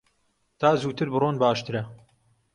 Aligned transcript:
تا 0.59 0.69
زووتر 0.81 1.07
بڕۆن 1.13 1.35
باشترە. 1.43 1.81